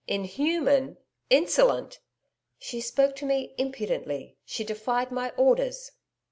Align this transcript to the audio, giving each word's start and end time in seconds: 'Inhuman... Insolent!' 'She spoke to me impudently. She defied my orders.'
'Inhuman... 0.07 0.97
Insolent!' 1.29 1.99
'She 2.57 2.81
spoke 2.81 3.15
to 3.17 3.23
me 3.27 3.53
impudently. 3.59 4.35
She 4.43 4.63
defied 4.63 5.11
my 5.11 5.29
orders.' 5.37 5.91